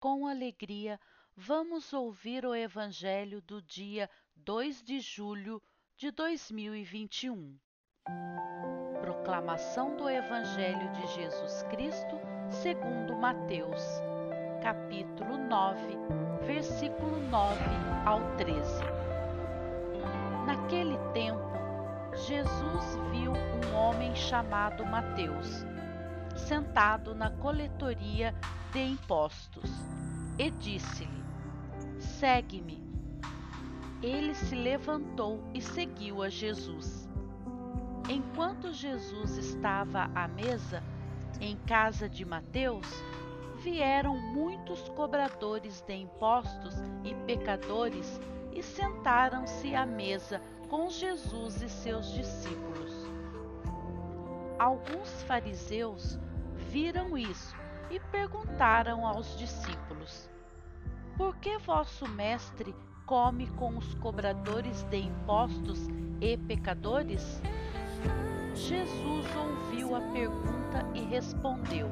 com 0.00 0.26
alegria, 0.26 0.98
vamos 1.36 1.92
ouvir 1.92 2.44
o 2.44 2.54
Evangelho 2.54 3.40
do 3.42 3.60
dia 3.60 4.08
2 4.36 4.82
de 4.82 5.00
julho 5.00 5.62
de 5.96 6.10
2021. 6.10 7.58
Proclamação 9.00 9.96
do 9.96 10.08
Evangelho 10.08 10.90
de 10.92 11.06
Jesus 11.14 11.62
Cristo 11.64 12.16
segundo 12.48 13.16
Mateus, 13.16 13.82
capítulo 14.62 15.36
9, 15.36 15.80
versículo 16.46 17.18
9 17.28 17.60
ao 18.06 18.36
13. 18.36 18.82
Naquele 20.46 20.96
tempo, 21.12 21.58
Jesus 22.14 22.96
viu 23.10 23.32
um 23.32 23.74
homem 23.74 24.14
chamado 24.14 24.84
Mateus 24.86 25.66
sentado 26.38 27.14
na 27.14 27.30
coletoria 27.30 28.34
de 28.72 28.80
impostos 28.80 29.70
e 30.38 30.50
disse-lhe: 30.50 31.24
Segue-me. 31.98 32.86
Ele 34.00 34.34
se 34.34 34.54
levantou 34.54 35.42
e 35.52 35.60
seguiu 35.60 36.22
a 36.22 36.28
Jesus. 36.28 37.08
Enquanto 38.08 38.72
Jesus 38.72 39.36
estava 39.36 40.10
à 40.14 40.28
mesa, 40.28 40.82
em 41.40 41.56
casa 41.66 42.08
de 42.08 42.24
Mateus, 42.24 42.86
vieram 43.58 44.16
muitos 44.16 44.88
cobradores 44.90 45.82
de 45.82 45.94
impostos 45.94 46.74
e 47.04 47.14
pecadores 47.26 48.20
e 48.52 48.62
sentaram-se 48.62 49.74
à 49.74 49.84
mesa 49.84 50.40
com 50.68 50.88
Jesus 50.88 51.60
e 51.60 51.68
seus 51.68 52.12
discípulos. 52.12 52.92
Alguns 54.58 55.22
fariseus 55.24 56.18
viram 56.68 57.16
isso 57.16 57.56
e 57.90 57.98
perguntaram 57.98 59.06
aos 59.06 59.36
discípulos: 59.38 60.30
Por 61.16 61.36
que 61.36 61.58
vosso 61.58 62.06
mestre 62.08 62.74
come 63.06 63.46
com 63.52 63.76
os 63.76 63.94
cobradores 63.94 64.82
de 64.84 64.98
impostos 64.98 65.88
e 66.20 66.36
pecadores? 66.36 67.40
Jesus 68.54 69.26
ouviu 69.36 69.96
a 69.96 70.00
pergunta 70.12 70.86
e 70.94 71.00
respondeu: 71.00 71.88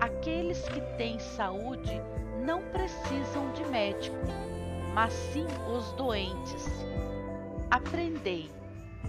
Aqueles 0.00 0.68
que 0.68 0.80
têm 0.96 1.18
saúde 1.18 2.00
não 2.44 2.62
precisam 2.70 3.52
de 3.52 3.64
médico, 3.66 4.16
mas 4.94 5.12
sim 5.12 5.46
os 5.72 5.92
doentes. 5.92 6.66
Aprendei, 7.70 8.50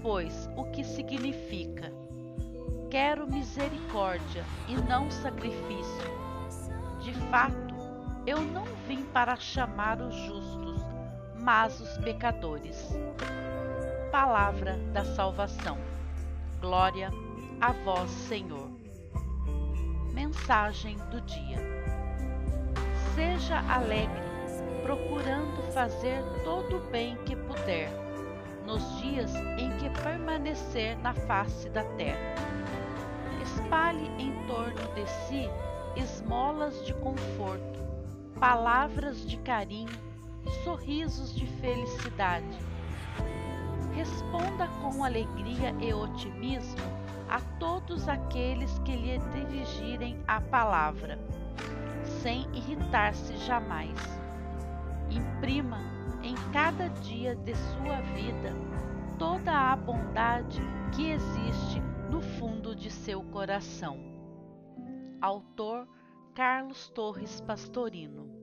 pois, 0.03 0.47
o 0.55 0.65
que 0.65 0.83
significa 0.83 1.91
Quero 2.91 3.25
misericórdia 3.25 4.43
e 4.67 4.75
não 4.75 5.09
sacrifício. 5.09 6.11
De 6.99 7.13
fato, 7.31 7.73
eu 8.27 8.41
não 8.41 8.65
vim 8.85 9.03
para 9.13 9.37
chamar 9.37 10.01
os 10.01 10.13
justos, 10.13 10.81
mas 11.39 11.79
os 11.79 11.97
pecadores. 11.99 12.89
Palavra 14.11 14.75
da 14.91 15.05
salvação. 15.05 15.77
Glória 16.59 17.09
a 17.61 17.71
vós, 17.71 18.11
Senhor. 18.11 18.69
Mensagem 20.11 20.97
do 21.09 21.21
dia. 21.21 21.59
Seja 23.15 23.61
alegre, 23.73 24.21
procurando 24.83 25.61
fazer 25.71 26.21
todo 26.43 26.75
o 26.75 26.91
bem 26.91 27.15
que 27.25 27.37
puder, 27.37 27.89
nos 28.65 29.01
dias 29.01 29.33
em 29.57 29.71
que 29.77 29.89
permanecer 30.01 30.97
na 30.99 31.13
face 31.13 31.69
da 31.69 31.83
terra 31.95 32.51
espalhe 33.41 34.09
em 34.17 34.31
torno 34.47 34.93
de 34.93 35.07
si 35.09 35.49
esmolas 35.95 36.85
de 36.85 36.93
conforto, 36.95 37.79
palavras 38.39 39.25
de 39.25 39.37
carinho, 39.37 39.89
sorrisos 40.63 41.35
de 41.35 41.45
felicidade. 41.45 42.57
Responda 43.93 44.67
com 44.81 45.03
alegria 45.03 45.75
e 45.79 45.93
otimismo 45.93 46.81
a 47.29 47.39
todos 47.59 48.07
aqueles 48.07 48.79
que 48.79 48.95
lhe 48.95 49.17
dirigirem 49.33 50.17
a 50.27 50.39
palavra, 50.39 51.19
sem 52.21 52.47
irritar-se 52.53 53.35
jamais. 53.37 54.20
Imprima 55.11 55.79
em 56.23 56.35
cada 56.51 56.87
dia 57.01 57.35
de 57.35 57.53
sua 57.55 58.01
vida 58.13 58.55
toda 59.19 59.51
a 59.51 59.75
bondade 59.75 60.61
que 60.95 61.11
existe 61.11 61.81
no 62.09 62.21
fundo 62.21 62.75
de 62.75 62.89
seu 62.89 63.21
coração. 63.23 63.99
Autor 65.21 65.87
Carlos 66.33 66.89
Torres 66.89 67.41
Pastorino 67.41 68.40